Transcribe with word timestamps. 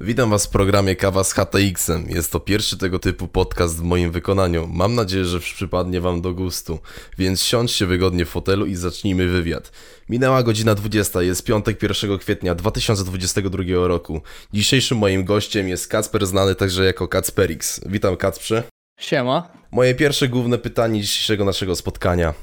Witam 0.00 0.30
Was 0.30 0.46
w 0.46 0.50
programie 0.50 0.96
Kawa 0.96 1.24
z 1.24 1.32
HTX-em. 1.32 2.06
Jest 2.08 2.32
to 2.32 2.40
pierwszy 2.40 2.78
tego 2.78 2.98
typu 2.98 3.28
podcast 3.28 3.76
w 3.76 3.82
moim 3.82 4.10
wykonaniu. 4.10 4.68
Mam 4.72 4.94
nadzieję, 4.94 5.24
że 5.24 5.40
przypadnie 5.40 6.00
Wam 6.00 6.20
do 6.20 6.34
gustu. 6.34 6.78
Więc 7.18 7.42
siądźcie 7.42 7.86
wygodnie 7.86 8.24
w 8.24 8.28
fotelu 8.28 8.66
i 8.66 8.74
zacznijmy 8.74 9.28
wywiad. 9.28 9.72
Minęła 10.08 10.42
godzina 10.42 10.74
20, 10.74 11.22
jest 11.22 11.44
piątek 11.44 11.82
1 11.82 12.18
kwietnia 12.18 12.54
2022 12.54 13.62
roku. 13.88 14.20
Dzisiejszym 14.52 14.98
moim 14.98 15.24
gościem 15.24 15.68
jest 15.68 15.88
Kacper, 15.88 16.26
znany 16.26 16.54
także 16.54 16.84
jako 16.84 17.08
Kacperix. 17.08 17.80
Witam 17.86 18.16
Kacprze. 18.16 18.62
Siema. 19.00 19.48
Moje 19.70 19.94
pierwsze 19.94 20.28
główne 20.28 20.58
pytanie 20.58 21.00
dzisiejszego 21.00 21.44
naszego 21.44 21.76
spotkania. 21.76 22.34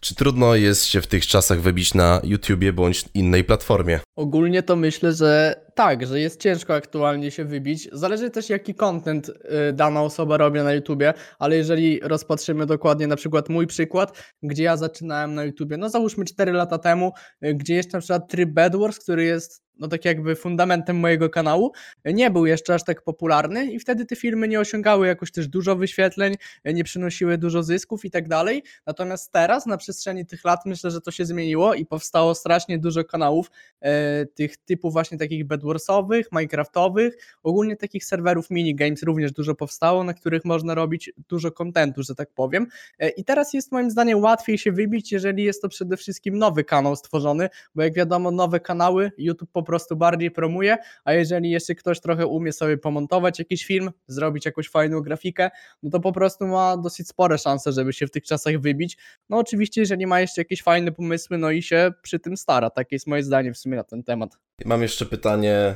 Czy 0.00 0.14
trudno 0.14 0.54
jest 0.54 0.84
się 0.84 1.00
w 1.00 1.06
tych 1.06 1.26
czasach 1.26 1.60
wybić 1.60 1.94
na 1.94 2.20
YouTubie 2.24 2.72
bądź 2.72 3.04
innej 3.14 3.44
platformie? 3.44 4.00
Ogólnie 4.16 4.62
to 4.62 4.76
myślę, 4.76 5.12
że 5.12 5.60
tak, 5.74 6.06
że 6.06 6.20
jest 6.20 6.40
ciężko 6.40 6.74
aktualnie 6.74 7.30
się 7.30 7.44
wybić. 7.44 7.88
Zależy 7.92 8.30
też 8.30 8.50
jaki 8.50 8.74
content 8.74 9.28
y, 9.28 9.32
dana 9.72 10.02
osoba 10.02 10.36
robi 10.36 10.60
na 10.60 10.72
YouTubie, 10.72 11.14
ale 11.38 11.56
jeżeli 11.56 12.00
rozpatrzymy 12.02 12.66
dokładnie 12.66 13.06
na 13.06 13.16
przykład 13.16 13.48
mój 13.48 13.66
przykład, 13.66 14.18
gdzie 14.42 14.62
ja 14.62 14.76
zaczynałem 14.76 15.34
na 15.34 15.44
YouTubie, 15.44 15.76
no 15.76 15.90
załóżmy 15.90 16.24
4 16.24 16.52
lata 16.52 16.78
temu, 16.78 17.12
y, 17.44 17.54
gdzie 17.54 17.74
jest 17.74 17.92
na 17.92 17.98
przykład 17.98 18.28
tryb 18.28 18.50
Bedwars, 18.50 18.98
który 18.98 19.24
jest 19.24 19.62
no 19.80 19.88
tak 19.88 20.04
jakby 20.04 20.36
fundamentem 20.36 20.96
mojego 20.96 21.30
kanału, 21.30 21.72
nie 22.04 22.30
był 22.30 22.46
jeszcze 22.46 22.74
aż 22.74 22.84
tak 22.84 23.02
popularny 23.02 23.72
i 23.72 23.78
wtedy 23.78 24.06
te 24.06 24.16
filmy 24.16 24.48
nie 24.48 24.60
osiągały 24.60 25.06
jakoś 25.06 25.32
też 25.32 25.48
dużo 25.48 25.76
wyświetleń, 25.76 26.34
nie 26.64 26.84
przynosiły 26.84 27.38
dużo 27.38 27.62
zysków 27.62 28.04
i 28.04 28.10
tak 28.10 28.28
dalej. 28.28 28.62
Natomiast 28.86 29.32
teraz 29.32 29.66
na 29.66 29.76
przestrzeni 29.90 30.26
tych 30.26 30.44
lat 30.44 30.66
myślę, 30.66 30.90
że 30.90 31.00
to 31.00 31.10
się 31.10 31.24
zmieniło 31.24 31.74
i 31.74 31.86
powstało 31.86 32.34
strasznie 32.34 32.78
dużo 32.78 33.04
kanałów 33.04 33.50
e, 33.80 34.26
tych 34.26 34.56
typów 34.56 34.92
właśnie 34.92 35.18
takich 35.18 35.46
bedwarsowych, 35.46 36.32
minecraftowych, 36.32 37.16
ogólnie 37.42 37.76
takich 37.76 38.04
serwerów 38.04 38.50
minigames 38.50 39.02
również 39.02 39.32
dużo 39.32 39.54
powstało, 39.54 40.04
na 40.04 40.14
których 40.14 40.44
można 40.44 40.74
robić 40.74 41.12
dużo 41.28 41.52
kontentu, 41.52 42.02
że 42.02 42.14
tak 42.14 42.30
powiem. 42.34 42.66
E, 42.98 43.08
I 43.08 43.24
teraz 43.24 43.54
jest 43.54 43.72
moim 43.72 43.90
zdaniem 43.90 44.18
łatwiej 44.18 44.58
się 44.58 44.72
wybić, 44.72 45.12
jeżeli 45.12 45.44
jest 45.44 45.62
to 45.62 45.68
przede 45.68 45.96
wszystkim 45.96 46.38
nowy 46.38 46.64
kanał 46.64 46.96
stworzony, 46.96 47.48
bo 47.74 47.82
jak 47.82 47.94
wiadomo 47.94 48.30
nowe 48.30 48.60
kanały 48.60 49.12
YouTube 49.18 49.50
po 49.52 49.62
prostu 49.62 49.96
bardziej 49.96 50.30
promuje, 50.30 50.76
a 51.04 51.12
jeżeli 51.12 51.50
jeszcze 51.50 51.74
ktoś 51.74 52.00
trochę 52.00 52.26
umie 52.26 52.52
sobie 52.52 52.78
pomontować 52.78 53.38
jakiś 53.38 53.64
film, 53.64 53.90
zrobić 54.06 54.44
jakąś 54.44 54.68
fajną 54.68 55.00
grafikę, 55.00 55.50
no 55.82 55.90
to 55.90 56.00
po 56.00 56.12
prostu 56.12 56.46
ma 56.46 56.76
dosyć 56.76 57.08
spore 57.08 57.38
szanse, 57.38 57.72
żeby 57.72 57.92
się 57.92 58.06
w 58.06 58.10
tych 58.10 58.24
czasach 58.24 58.60
wybić. 58.60 58.96
No 59.28 59.38
oczywiście, 59.38 59.79
jeżeli 59.80 60.06
ma 60.06 60.20
jeszcze 60.20 60.40
jakieś 60.40 60.62
fajne 60.62 60.92
pomysły, 60.92 61.38
no 61.38 61.50
i 61.50 61.62
się 61.62 61.92
przy 62.02 62.18
tym 62.18 62.36
stara. 62.36 62.70
Takie 62.70 62.96
jest 62.96 63.06
moje 63.06 63.22
zdanie 63.22 63.52
w 63.52 63.58
sumie 63.58 63.76
na 63.76 63.84
ten 63.84 64.02
temat. 64.02 64.38
Mam 64.64 64.82
jeszcze 64.82 65.06
pytanie 65.06 65.74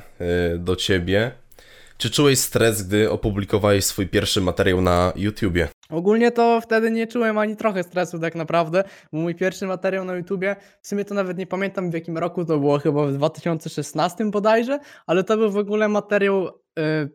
y, 0.54 0.58
do 0.58 0.76
ciebie. 0.76 1.32
Czy 1.98 2.10
czułeś 2.10 2.38
stres, 2.38 2.82
gdy 2.82 3.10
opublikowałeś 3.10 3.84
swój 3.84 4.06
pierwszy 4.06 4.40
materiał 4.40 4.80
na 4.80 5.12
YouTubie? 5.16 5.68
Ogólnie 5.90 6.30
to 6.30 6.60
wtedy 6.60 6.90
nie 6.90 7.06
czułem 7.06 7.38
ani 7.38 7.56
trochę 7.56 7.82
stresu 7.82 8.18
tak 8.18 8.34
naprawdę, 8.34 8.84
bo 9.12 9.18
mój 9.18 9.34
pierwszy 9.34 9.66
materiał 9.66 10.04
na 10.04 10.14
YouTubie, 10.16 10.56
w 10.82 10.88
sumie 10.88 11.04
to 11.04 11.14
nawet 11.14 11.38
nie 11.38 11.46
pamiętam 11.46 11.90
w 11.90 11.94
jakim 11.94 12.18
roku 12.18 12.44
to 12.44 12.58
było, 12.58 12.78
chyba 12.78 13.06
w 13.06 13.12
2016 13.12 14.30
bodajże, 14.30 14.78
ale 15.06 15.24
to 15.24 15.36
był 15.36 15.50
w 15.50 15.56
ogóle 15.56 15.88
materiał 15.88 16.63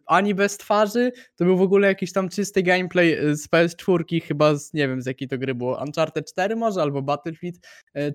ani 0.06 0.36
bez 0.36 0.58
twarzy, 0.58 1.12
to 1.36 1.46
był 1.46 1.58
w 1.58 1.62
ogóle 1.62 1.88
jakiś 1.88 2.14
tam 2.14 2.30
czysty 2.30 2.64
gameplay 2.64 3.14
e, 3.14 3.36
z 3.36 3.48
PS4, 3.48 4.22
chyba 4.24 4.56
z, 4.56 4.74
nie 4.74 4.88
wiem 4.88 5.02
z 5.02 5.06
jakiej 5.06 5.28
to 5.28 5.38
gry 5.38 5.56
było, 5.56 5.84
Uncharted 5.84 6.32
4 6.32 6.56
może, 6.56 6.82
albo 6.82 7.02
Battlefield 7.02 7.60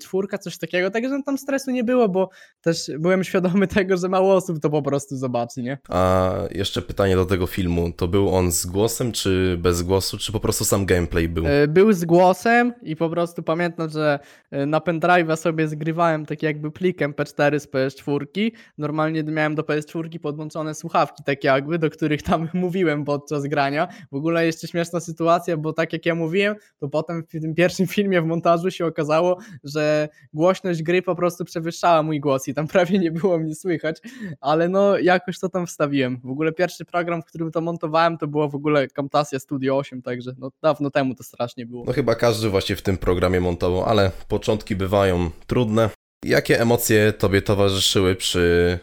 4, 0.00 0.28
e, 0.32 0.38
coś 0.38 0.58
takiego, 0.58 0.90
także 0.90 1.22
tam 1.26 1.38
stresu 1.38 1.70
nie 1.70 1.84
było, 1.84 2.08
bo 2.08 2.30
też 2.60 2.90
byłem 2.98 3.24
świadomy 3.24 3.66
tego, 3.76 3.96
że 3.96 4.08
mało 4.08 4.34
osób 4.34 4.60
to 4.60 4.70
po 4.70 4.82
prostu 4.82 5.16
zobaczy, 5.16 5.62
nie? 5.62 5.78
A 5.88 6.32
jeszcze 6.50 6.82
pytanie 6.82 7.16
do 7.16 7.24
tego 7.24 7.46
filmu, 7.46 7.92
to 7.92 8.08
był 8.08 8.34
on 8.34 8.52
z 8.52 8.66
głosem, 8.66 9.12
czy 9.12 9.56
bez 9.60 9.82
głosu, 9.82 10.18
czy 10.18 10.32
po 10.32 10.40
prostu 10.40 10.64
sam 10.64 10.86
gameplay 10.86 11.28
był? 11.28 11.44
Był 11.68 11.92
z 11.92 12.04
głosem 12.04 12.72
i 12.82 12.96
po 12.96 13.10
prostu 13.10 13.42
pamiętam, 13.42 13.88
że 13.90 14.18
na 14.50 14.78
pendrive'a 14.78 15.36
sobie 15.36 15.68
zgrywałem 15.68 16.26
tak 16.26 16.42
jakby 16.42 16.70
plikiem 16.70 17.12
P4 17.12 17.58
z 17.58 17.66
PS4, 17.66 18.50
normalnie 18.78 19.22
miałem 19.22 19.54
do 19.54 19.62
PS4 19.62 20.18
podłączone 20.18 20.74
słuchawki, 20.74 21.22
tak 21.24 21.33
tak 21.36 21.44
jakby, 21.44 21.78
do 21.78 21.90
których 21.90 22.22
tam 22.22 22.48
mówiłem 22.54 23.04
podczas 23.04 23.46
grania. 23.46 23.88
W 24.12 24.14
ogóle 24.14 24.46
jeszcze 24.46 24.68
śmieszna 24.68 25.00
sytuacja, 25.00 25.56
bo 25.56 25.72
tak 25.72 25.92
jak 25.92 26.06
ja 26.06 26.14
mówiłem, 26.14 26.56
to 26.78 26.88
potem 26.88 27.22
w 27.22 27.40
tym 27.40 27.54
pierwszym 27.54 27.86
filmie 27.94 28.22
w 28.22 28.26
montażu 28.26 28.70
się 28.70 28.86
okazało, 28.86 29.38
że 29.64 30.08
głośność 30.32 30.82
gry 30.82 31.02
po 31.02 31.16
prostu 31.16 31.44
przewyższała 31.44 32.02
mój 32.02 32.20
głos 32.20 32.48
i 32.48 32.54
tam 32.54 32.66
prawie 32.66 32.98
nie 32.98 33.10
było 33.10 33.38
mnie 33.38 33.54
słychać, 33.54 33.98
ale 34.40 34.68
no 34.68 34.98
jakoś 34.98 35.38
to 35.38 35.48
tam 35.48 35.66
wstawiłem. 35.66 36.20
W 36.24 36.30
ogóle 36.30 36.52
pierwszy 36.52 36.84
program, 36.84 37.22
w 37.22 37.24
którym 37.24 37.50
to 37.50 37.60
montowałem, 37.60 38.18
to 38.18 38.26
było 38.26 38.48
w 38.48 38.54
ogóle 38.54 38.88
Camtasia 38.88 39.38
Studio 39.38 39.78
8, 39.78 40.02
także 40.02 40.32
no 40.38 40.50
dawno 40.62 40.90
temu 40.90 41.14
to 41.14 41.22
strasznie 41.22 41.66
było. 41.66 41.84
No 41.86 41.92
chyba 41.92 42.14
każdy 42.14 42.48
właśnie 42.48 42.76
w 42.76 42.82
tym 42.82 42.96
programie 42.96 43.40
montował, 43.40 43.84
ale 43.84 44.10
początki 44.28 44.76
bywają 44.76 45.30
trudne. 45.46 45.90
Jakie 46.24 46.60
emocje 46.60 47.12
tobie 47.12 47.42
towarzyszyły 47.42 48.14
przy 48.14 48.78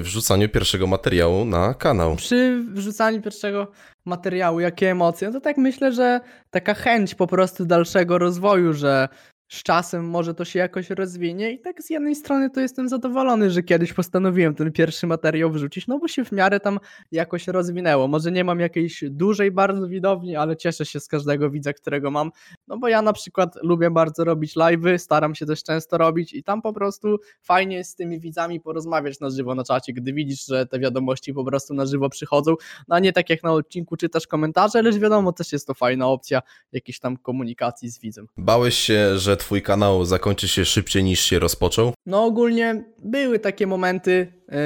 wrzucaniu 0.00 0.48
pierwszego 0.48 0.86
materiału 0.86 1.44
na 1.44 1.74
kanał. 1.74 2.16
Przy 2.16 2.64
wrzucaniu 2.72 3.22
pierwszego 3.22 3.66
materiału, 4.04 4.60
jakie 4.60 4.90
emocje? 4.90 5.28
No 5.28 5.34
to 5.34 5.40
tak 5.40 5.56
myślę, 5.56 5.92
że 5.92 6.20
taka 6.50 6.74
chęć 6.74 7.14
po 7.14 7.26
prostu 7.26 7.64
dalszego 7.64 8.18
rozwoju, 8.18 8.72
że 8.72 9.08
z 9.48 9.62
czasem 9.62 10.10
może 10.10 10.34
to 10.34 10.44
się 10.44 10.58
jakoś 10.58 10.90
rozwinie 10.90 11.52
i 11.52 11.60
tak 11.60 11.82
z 11.82 11.90
jednej 11.90 12.14
strony 12.14 12.50
to 12.50 12.60
jestem 12.60 12.88
zadowolony, 12.88 13.50
że 13.50 13.62
kiedyś 13.62 13.92
postanowiłem 13.92 14.54
ten 14.54 14.72
pierwszy 14.72 15.06
materiał 15.06 15.50
wrzucić, 15.50 15.86
no 15.86 15.98
bo 15.98 16.08
się 16.08 16.24
w 16.24 16.32
miarę 16.32 16.60
tam 16.60 16.78
jakoś 17.12 17.46
rozwinęło. 17.46 18.08
Może 18.08 18.32
nie 18.32 18.44
mam 18.44 18.60
jakiejś 18.60 19.04
dużej 19.10 19.50
bardzo 19.50 19.88
widowni, 19.88 20.36
ale 20.36 20.56
cieszę 20.56 20.86
się 20.86 21.00
z 21.00 21.08
każdego 21.08 21.50
widza, 21.50 21.72
którego 21.72 22.10
mam, 22.10 22.30
no 22.68 22.78
bo 22.78 22.88
ja 22.88 23.02
na 23.02 23.12
przykład 23.12 23.58
lubię 23.62 23.90
bardzo 23.90 24.24
robić 24.24 24.56
live'y, 24.56 24.98
staram 24.98 25.34
się 25.34 25.46
też 25.46 25.62
często 25.62 25.98
robić 25.98 26.32
i 26.34 26.42
tam 26.42 26.62
po 26.62 26.72
prostu 26.72 27.16
fajnie 27.42 27.76
jest 27.76 27.90
z 27.90 27.94
tymi 27.94 28.20
widzami 28.20 28.60
porozmawiać 28.60 29.20
na 29.20 29.30
żywo 29.30 29.54
na 29.54 29.64
czacie, 29.64 29.92
gdy 29.92 30.12
widzisz, 30.12 30.46
że 30.46 30.66
te 30.66 30.78
wiadomości 30.78 31.34
po 31.34 31.44
prostu 31.44 31.74
na 31.74 31.86
żywo 31.86 32.08
przychodzą, 32.08 32.54
no 32.88 32.96
a 32.96 32.98
nie 32.98 33.12
tak 33.12 33.30
jak 33.30 33.42
na 33.42 33.52
odcinku 33.52 33.96
czytasz 33.96 34.26
komentarze, 34.26 34.82
lecz 34.82 34.96
wiadomo, 34.96 35.32
też 35.32 35.52
jest 35.52 35.66
to 35.66 35.74
fajna 35.74 36.06
opcja 36.06 36.42
jakiejś 36.72 36.98
tam 36.98 37.16
komunikacji 37.16 37.90
z 37.90 38.00
widzem. 38.00 38.26
Bałeś 38.36 38.74
się, 38.74 39.18
że 39.18 39.37
twój 39.38 39.62
kanał 39.62 40.04
zakończy 40.04 40.48
się 40.48 40.64
szybciej 40.64 41.04
niż 41.04 41.20
się 41.20 41.38
rozpoczął? 41.38 41.92
No 42.06 42.24
ogólnie 42.24 42.84
były 42.98 43.38
takie 43.38 43.66
momenty, 43.66 44.32
yy, 44.48 44.58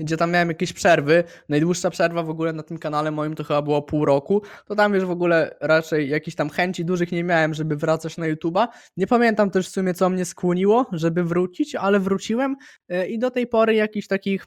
gdzie 0.00 0.16
tam 0.16 0.30
miałem 0.30 0.48
jakieś 0.48 0.72
przerwy. 0.72 1.24
Najdłuższa 1.48 1.90
przerwa 1.90 2.22
w 2.22 2.30
ogóle 2.30 2.52
na 2.52 2.62
tym 2.62 2.78
kanale 2.78 3.10
moim 3.10 3.34
to 3.34 3.44
chyba 3.44 3.62
było 3.62 3.82
pół 3.82 4.04
roku. 4.04 4.42
To 4.66 4.74
tam 4.74 4.94
już 4.94 5.04
w 5.04 5.10
ogóle 5.10 5.56
raczej 5.60 6.08
jakichś 6.08 6.34
tam 6.36 6.50
chęci 6.50 6.84
dużych 6.84 7.12
nie 7.12 7.24
miałem, 7.24 7.54
żeby 7.54 7.76
wracać 7.76 8.16
na 8.16 8.26
YouTube'a. 8.34 8.68
Nie 8.96 9.06
pamiętam 9.06 9.50
też 9.50 9.68
w 9.68 9.72
sumie 9.72 9.94
co 9.94 10.10
mnie 10.10 10.24
skłoniło, 10.24 10.86
żeby 10.92 11.24
wrócić, 11.24 11.74
ale 11.74 12.00
wróciłem 12.00 12.56
yy, 12.88 13.08
i 13.08 13.18
do 13.18 13.30
tej 13.30 13.46
pory 13.46 13.74
jakichś 13.74 14.06
takich 14.06 14.46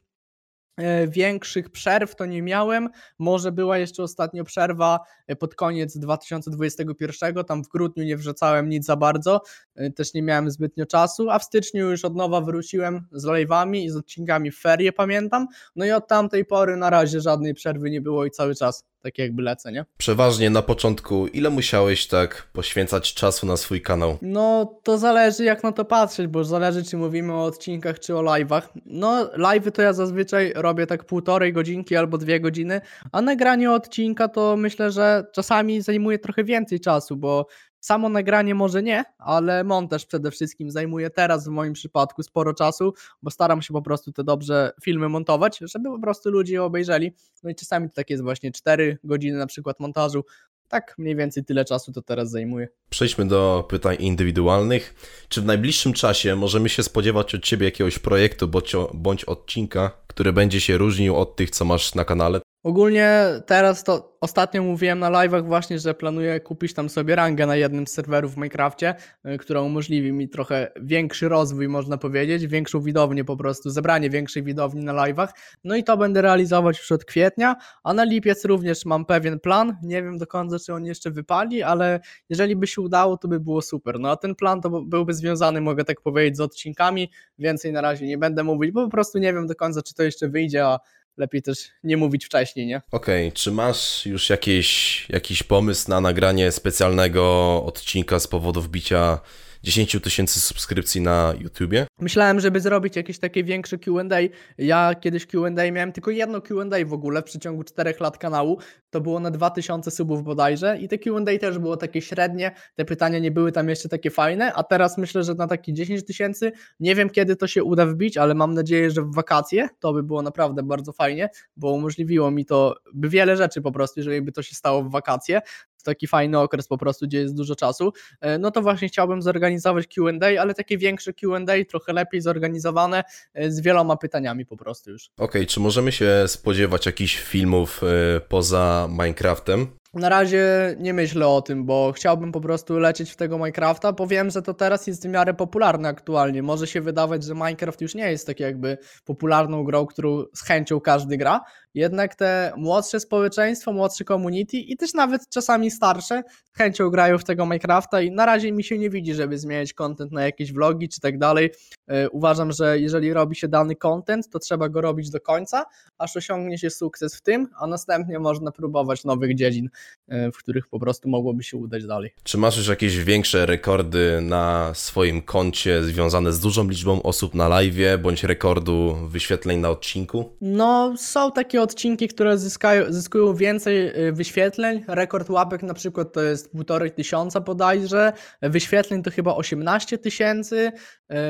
większych 1.08 1.70
przerw 1.70 2.16
to 2.16 2.26
nie 2.26 2.42
miałem. 2.42 2.90
Może 3.20 3.52
była 3.52 3.78
jeszcze 3.78 4.04
ostatnio 4.04 4.44
przerwa 4.44 5.00
e, 5.28 5.36
pod 5.36 5.56
koniec 5.56 5.98
2021, 5.98 7.44
tam 7.44 7.64
w 7.64 7.68
grudniu 7.68 8.04
nie 8.04 8.18
wrzucałem 8.18 8.70
nic 8.70 8.86
za 8.86 8.96
bardzo, 8.96 9.42
e, 9.76 9.92
też 9.92 10.14
nie 10.14 10.22
miałem 10.22 10.52
zbytnio 10.52 10.86
czasu, 10.86 11.30
a 11.30 11.40
w 11.40 11.44
styczniu 11.44 11.90
już 11.92 12.06
od 12.06 12.16
nowa 12.16 12.42
wróciłem 12.42 13.08
z 13.12 13.26
live'ami 13.26 13.78
i 13.78 13.90
z 13.90 13.96
odcinkami 13.96 14.52
w 14.52 14.60
ferie, 14.60 14.92
pamiętam. 14.92 15.48
No 15.76 15.86
i 15.86 15.92
od 15.92 16.08
tamtej 16.08 16.46
pory 16.46 16.78
na 16.78 16.90
razie 16.90 17.22
żadnej 17.22 17.54
przerwy 17.54 17.90
nie 17.90 18.02
było 18.02 18.26
i 18.26 18.32
cały 18.32 18.56
czas 18.56 18.84
tak 19.04 19.18
jakby 19.18 19.44
lecę, 19.44 19.72
nie? 19.72 19.86
Przeważnie 19.98 20.50
na 20.50 20.62
początku, 20.62 21.28
ile 21.28 21.50
musiałeś 21.50 22.08
tak 22.08 22.48
poświęcać 22.54 23.14
czasu 23.14 23.46
na 23.46 23.58
swój 23.58 23.82
kanał? 23.82 24.18
No, 24.22 24.76
to 24.84 24.98
zależy 24.98 25.44
jak 25.44 25.64
na 25.64 25.72
to 25.72 25.86
patrzeć, 25.86 26.28
bo 26.28 26.44
zależy 26.44 26.84
czy 26.84 26.98
mówimy 26.98 27.34
o 27.34 27.44
odcinkach, 27.44 28.00
czy 28.00 28.18
o 28.18 28.22
live'ach. 28.22 28.62
No, 28.86 29.26
live'y 29.26 29.72
to 29.72 29.82
ja 29.82 29.94
zazwyczaj 29.94 30.54
robię 30.64 30.88
tak 30.88 31.06
półtorej 31.06 31.54
godzinki 31.54 31.96
albo 31.96 32.18
dwie 32.18 32.40
godziny, 32.40 32.82
a 33.12 33.22
nagranie 33.22 33.72
odcinka 33.72 34.28
to 34.28 34.58
myślę, 34.58 34.92
że 34.92 35.26
czasami 35.34 35.82
zajmuje 35.82 36.20
trochę 36.20 36.44
więcej 36.44 36.80
czasu, 36.80 37.18
bo 37.18 37.48
Samo 37.84 38.10
nagranie 38.10 38.56
może 38.56 38.84
nie, 38.84 39.04
ale 39.18 39.64
montaż 39.64 40.06
przede 40.06 40.32
wszystkim 40.32 40.72
zajmuje 40.72 41.10
teraz 41.10 41.48
w 41.48 41.52
moim 41.52 41.74
przypadku 41.74 42.24
sporo 42.24 42.54
czasu, 42.54 42.94
bo 43.22 43.32
staram 43.32 43.62
się 43.62 43.74
po 43.74 43.82
prostu 43.82 44.12
te 44.12 44.24
dobrze 44.24 44.72
filmy 44.84 45.10
montować, 45.10 45.60
żeby 45.62 45.90
po 45.90 46.00
prostu 46.00 46.30
ludzie 46.32 46.64
obejrzeli. 46.64 47.12
No 47.44 47.50
i 47.50 47.56
czasami 47.56 47.90
to 47.90 47.96
tak 47.96 48.10
jest 48.10 48.24
właśnie 48.24 48.52
4 48.52 48.98
godziny 49.04 49.38
na 49.38 49.48
przykład 49.48 49.80
montażu. 49.80 50.26
Tak 50.68 50.96
mniej 50.98 51.16
więcej 51.16 51.46
tyle 51.46 51.66
czasu 51.66 51.92
to 51.92 52.02
teraz 52.02 52.30
zajmuje. 52.30 52.68
Przejdźmy 52.90 53.28
do 53.28 53.66
pytań 53.70 53.98
indywidualnych. 54.00 54.96
Czy 55.30 55.42
w 55.42 55.46
najbliższym 55.46 55.94
czasie 55.94 56.36
możemy 56.36 56.70
się 56.70 56.84
spodziewać 56.84 57.36
od 57.36 57.44
Ciebie 57.44 57.66
jakiegoś 57.66 58.00
projektu 58.00 58.50
bądź 58.94 59.26
odcinka, 59.26 59.92
który 60.14 60.34
będzie 60.34 60.62
się 60.62 60.78
różnił 60.78 61.16
od 61.16 61.36
tych, 61.36 61.50
co 61.52 61.66
masz 61.66 61.96
na 61.96 62.06
kanale? 62.06 62.40
Ogólnie 62.64 63.26
teraz 63.46 63.84
to 63.84 64.18
ostatnio 64.22 64.64
mówiłem 64.64 65.00
na 65.00 65.12
live'ach 65.12 65.46
właśnie, 65.46 65.80
że 65.80 65.94
planuję 65.94 66.40
kupić 66.40 66.74
tam 66.74 66.90
sobie 66.90 67.16
rangę 67.16 67.46
na 67.46 67.56
jednym 67.56 67.88
z 67.88 67.92
serwerów 67.92 68.34
w 68.34 68.38
Minecrafcie, 68.38 68.96
y, 69.26 69.38
która 69.38 69.62
umożliwi 69.62 70.12
mi 70.12 70.30
trochę 70.30 70.72
większy 70.82 71.30
rozwój, 71.30 71.68
można 71.68 71.98
powiedzieć, 71.98 72.48
większą 72.48 72.82
widownię 72.82 73.26
po 73.26 73.38
prostu, 73.38 73.70
zebranie 73.70 74.10
większej 74.10 74.44
widowni 74.44 74.84
na 74.84 74.94
live'ach. 74.94 75.28
No 75.64 75.76
i 75.76 75.84
to 75.84 75.98
będę 75.98 76.22
realizować 76.22 76.78
już 76.78 76.92
od 76.92 77.06
kwietnia, 77.06 77.56
a 77.84 77.94
na 77.94 78.04
lipiec 78.04 78.46
również 78.46 78.86
mam 78.86 79.06
pewien 79.06 79.40
plan. 79.40 79.78
Nie 79.84 80.04
wiem 80.04 80.18
do 80.18 80.28
końca, 80.28 80.60
czy 80.60 80.74
on 80.74 80.86
jeszcze 80.86 81.12
wypali, 81.12 81.64
ale 81.64 82.00
jeżeli 82.30 82.56
by 82.56 82.68
się 82.68 82.82
udało, 82.82 83.18
to 83.18 83.28
by 83.28 83.40
było 83.40 83.62
super. 83.62 84.00
No 84.00 84.12
a 84.12 84.16
ten 84.16 84.36
plan 84.36 84.62
to 84.62 84.82
byłby 84.82 85.14
związany, 85.14 85.62
mogę 85.62 85.84
tak 85.84 86.02
powiedzieć, 86.02 86.38
z 86.38 86.42
odcinkami. 86.42 87.12
Więcej 87.40 87.72
na 87.72 87.82
razie 87.82 88.08
nie 88.08 88.18
będę 88.18 88.44
mówić, 88.44 88.72
bo 88.72 88.84
po 88.84 88.92
prostu 88.92 89.20
nie 89.20 89.34
wiem 89.34 89.48
do 89.48 89.56
końca, 89.56 89.82
czy 89.82 89.94
to 89.94 90.03
jeszcze 90.04 90.30
wyjdzie, 90.30 90.66
a 90.66 90.80
lepiej 91.18 91.42
też 91.42 91.58
nie 91.84 91.98
mówić 91.98 92.26
wcześniej, 92.26 92.66
nie? 92.68 92.82
Okej, 92.92 93.32
czy 93.32 93.52
masz 93.52 94.06
już 94.06 94.30
jakieś, 94.30 95.06
jakiś 95.10 95.44
pomysł 95.44 95.90
na 95.90 96.02
nagranie 96.02 96.52
specjalnego 96.52 97.64
odcinka 97.66 98.20
z 98.20 98.28
powodu 98.28 98.62
wbicia 98.62 99.20
10 99.64 99.98
tysięcy 100.04 100.40
subskrypcji 100.40 101.02
na 101.02 101.34
YouTubie? 101.40 101.88
Myślałem, 102.00 102.40
żeby 102.40 102.60
zrobić 102.60 102.96
jakieś 102.96 103.20
takie 103.20 103.44
większe 103.44 103.78
Q&A. 103.78 104.18
Ja 104.58 104.96
kiedyś 104.96 105.26
Q&A 105.26 105.72
miałem 105.72 105.92
tylko 105.92 106.12
jedno 106.12 106.42
Q&A 106.42 106.86
w 106.86 106.94
ogóle 106.94 107.22
w 107.22 107.26
przeciągu 107.26 107.64
4 107.64 107.94
lat 108.00 108.18
kanału. 108.18 108.58
To 108.90 109.02
było 109.02 109.20
na 109.20 109.32
2000 109.32 109.92
subów 109.92 110.24
bodajże 110.24 110.78
i 110.80 110.88
te 110.88 110.98
Q&A 110.98 111.40
też 111.40 111.60
było 111.60 111.78
takie 111.78 112.02
średnie. 112.02 112.52
Te 112.76 112.86
pytania 112.86 113.20
nie 113.20 113.32
były 113.32 113.52
tam 113.52 113.70
jeszcze 113.70 113.90
takie 113.90 114.10
fajne, 114.10 114.54
a 114.54 114.64
teraz 114.64 114.98
myślę, 114.98 115.24
że 115.24 115.34
na 115.34 115.48
takie 115.48 115.74
10 115.74 116.06
tysięcy 116.06 116.52
nie 116.80 116.96
wiem 116.96 117.10
kiedy 117.10 117.36
to 117.36 117.48
się 117.48 117.64
uda 117.64 117.86
wbić, 117.86 118.18
ale 118.18 118.34
mam 118.34 118.54
nadzieję, 118.54 118.92
że 118.92 119.02
w 119.02 119.16
wakacje 119.16 119.70
to 119.80 119.94
by 119.94 120.04
było 120.04 120.22
naprawdę 120.22 120.64
bardzo 120.64 120.94
fajnie, 120.94 121.30
bo 121.56 121.72
umożliwiło 121.72 122.32
mi 122.32 122.46
to 122.46 122.76
by 122.94 123.10
wiele 123.10 123.38
rzeczy 123.38 123.62
po 123.62 123.72
prostu, 123.72 124.00
jeżeli 124.00 124.22
by 124.22 124.32
to 124.32 124.42
się 124.44 124.56
stało 124.56 124.84
w 124.84 124.92
wakacje 124.92 125.42
taki 125.84 126.08
fajny 126.08 126.40
okres 126.40 126.68
po 126.68 126.78
prostu, 126.78 127.06
gdzie 127.08 127.18
jest 127.18 127.36
dużo 127.36 127.56
czasu, 127.56 127.94
e, 128.22 128.38
no 128.38 128.52
to 128.52 128.62
właśnie 128.62 128.88
chciałbym 128.88 129.22
zorganizować 129.22 129.88
Q&A, 129.88 130.42
ale 130.42 130.54
takie 130.54 130.78
większe 130.78 131.14
Q&A, 131.14 131.66
trochę 131.70 131.94
lepiej 131.94 132.22
zorganizowane, 132.22 133.04
e, 133.34 133.52
z 133.52 133.62
wieloma 133.62 133.98
pytaniami 133.98 134.46
po 134.46 134.58
prostu 134.58 134.92
już. 134.92 135.10
Okej, 135.18 135.26
okay, 135.26 135.46
czy 135.46 135.60
możemy 135.60 135.92
się 135.92 136.24
spodziewać 136.28 136.86
jakichś 136.86 137.18
filmów 137.18 137.82
e, 137.84 138.20
poza 138.20 138.88
Minecraftem? 138.92 139.68
Na 139.94 140.10
razie 140.10 140.76
nie 140.80 140.94
myślę 140.94 141.28
o 141.28 141.42
tym, 141.42 141.66
bo 141.66 141.92
chciałbym 141.96 142.32
po 142.32 142.42
prostu 142.42 142.80
lecieć 142.80 143.12
w 143.12 143.16
tego 143.16 143.38
Minecrafta, 143.38 143.92
bo 143.92 144.08
wiem, 144.08 144.30
że 144.30 144.42
to 144.42 144.54
teraz 144.54 144.88
jest 144.88 145.08
w 145.08 145.10
miarę 145.10 145.34
popularne 145.34 145.90
aktualnie. 145.90 146.44
Może 146.44 146.68
się 146.68 146.82
wydawać, 146.82 147.24
że 147.24 147.34
Minecraft 147.34 147.82
już 147.82 147.96
nie 147.96 148.12
jest 148.12 148.28
tak 148.28 148.40
jakby 148.40 148.78
popularną 149.06 149.64
grą, 149.64 149.86
którą 149.86 150.24
z 150.34 150.42
chęcią 150.42 150.80
każdy 150.80 151.18
gra, 151.18 151.42
jednak 151.74 152.16
te 152.16 152.54
młodsze 152.58 153.00
społeczeństwo, 153.00 153.74
młodsze 153.74 154.04
community 154.04 154.58
i 154.58 154.78
też 154.78 154.94
nawet 154.94 155.30
czasami 155.30 155.72
starsze 155.72 156.24
z 156.54 156.58
chęcią 156.58 156.90
grają 156.90 157.18
w 157.18 157.24
tego 157.24 157.46
Minecrafta 157.46 158.02
i 158.02 158.12
na 158.12 158.26
razie 158.26 158.52
mi 158.52 158.64
się 158.64 158.78
nie 158.78 158.90
widzi, 158.90 159.14
żeby 159.14 159.38
zmieniać 159.38 159.74
content 159.74 160.12
na 160.12 160.24
jakieś 160.24 160.54
vlogi 160.54 160.90
czy 160.90 161.00
tak 161.00 161.18
dalej. 161.18 161.52
E, 161.88 162.10
uważam, 162.10 162.52
że 162.52 162.80
jeżeli 162.80 163.14
robi 163.14 163.36
się 163.36 163.48
dany 163.48 163.76
content, 163.76 164.30
to 164.30 164.40
trzeba 164.40 164.70
go 164.70 164.82
robić 164.82 165.10
do 165.10 165.20
końca, 165.20 165.66
aż 165.98 166.18
osiągnie 166.18 166.58
się 166.58 166.70
sukces 166.70 167.16
w 167.16 167.22
tym, 167.22 167.48
a 167.60 167.68
następnie 167.68 168.20
można 168.20 168.52
próbować 168.52 169.04
nowych 169.04 169.36
dziedzin, 169.36 169.70
w 170.08 170.38
których 170.38 170.68
po 170.68 170.80
prostu 170.80 171.10
mogłoby 171.10 171.44
się 171.44 171.58
udać 171.58 171.86
dalej. 171.86 172.12
Czy 172.24 172.38
masz 172.38 172.58
już 172.58 172.68
jakieś 172.68 172.98
większe 172.98 173.46
rekordy 173.46 174.20
na 174.22 174.72
swoim 174.74 175.22
koncie 175.22 175.84
związane 175.84 176.34
z 176.34 176.40
dużą 176.40 176.70
liczbą 176.70 177.04
osób 177.04 177.34
na 177.34 177.48
live, 177.48 178.02
bądź 178.02 178.24
rekordu 178.24 178.96
wyświetleń 179.08 179.60
na 179.60 179.70
odcinku? 179.70 180.38
No, 180.42 180.94
są 180.98 181.32
takie 181.32 181.62
odcinki, 181.62 182.08
które 182.08 182.38
zyskają, 182.38 182.86
zyskują 182.90 183.34
więcej 183.36 184.08
y, 184.08 184.12
wyświetleń. 184.12 184.84
Rekord 184.88 185.30
łapek 185.30 185.64
na 185.64 185.74
przykład 185.74 186.14
to 186.14 186.22
jest 186.22 186.52
półtorej 186.52 186.92
tysiąca 186.92 187.42
bodajże. 187.42 188.14
Wyświetleń 188.42 189.04
to 189.04 189.12
chyba 189.12 189.36
18 189.36 189.98
tysięcy 189.98 190.72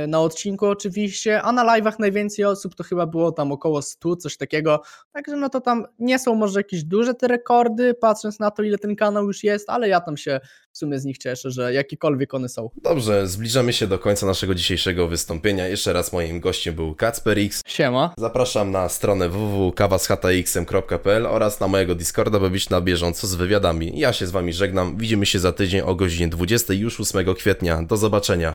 y, 0.03 0.07
na 0.07 0.21
odcinku 0.21 0.65
oczywiście, 0.65 1.41
a 1.41 1.51
na 1.51 1.65
live'ach 1.65 1.99
najwięcej 1.99 2.45
osób 2.45 2.75
to 2.75 2.83
chyba 2.83 3.05
było 3.05 3.31
tam 3.31 3.51
około 3.51 3.81
100, 3.81 4.15
coś 4.15 4.37
takiego. 4.37 4.81
Także 5.11 5.35
no 5.35 5.49
to 5.49 5.61
tam 5.61 5.85
nie 5.99 6.19
są 6.19 6.35
może 6.35 6.59
jakieś 6.59 6.83
duże 6.83 7.13
te 7.13 7.27
rekordy, 7.27 7.93
patrząc 7.93 8.39
na 8.39 8.42
to 8.51 8.63
ile 8.63 8.77
ten 8.77 8.95
kanał 8.95 9.27
już 9.27 9.43
jest, 9.43 9.69
ale 9.69 9.89
ja 9.89 10.01
tam 10.01 10.17
się 10.17 10.39
w 10.71 10.77
sumie 10.77 10.99
z 10.99 11.05
nich 11.05 11.17
cieszę, 11.17 11.51
że 11.51 11.73
jakiekolwiek 11.73 12.33
one 12.33 12.49
są. 12.49 12.69
Dobrze, 12.83 13.27
zbliżamy 13.27 13.73
się 13.73 13.87
do 13.87 13.99
końca 13.99 14.25
naszego 14.25 14.55
dzisiejszego 14.55 15.07
wystąpienia. 15.07 15.67
Jeszcze 15.67 15.93
raz 15.93 16.13
moim 16.13 16.39
gościem 16.39 16.75
był 16.75 16.95
KacperX. 16.95 17.61
Siema. 17.67 18.13
Zapraszam 18.17 18.71
na 18.71 18.89
stronę 18.89 19.29
www.kawaschataxm.pl 19.29 21.25
oraz 21.25 21.59
na 21.59 21.67
mojego 21.67 21.95
Discorda, 21.95 22.39
by 22.39 22.49
być 22.49 22.69
na 22.69 22.81
bieżąco 22.81 23.27
z 23.27 23.35
wywiadami. 23.35 23.99
Ja 23.99 24.13
się 24.13 24.27
z 24.27 24.31
Wami 24.31 24.53
żegnam. 24.53 24.97
Widzimy 24.97 25.25
się 25.25 25.39
za 25.39 25.51
tydzień 25.51 25.81
o 25.81 25.95
godzinie 25.95 26.27
20 26.27 26.73
już 26.73 26.99
8 26.99 27.35
kwietnia. 27.35 27.83
Do 27.83 27.97
zobaczenia. 27.97 28.51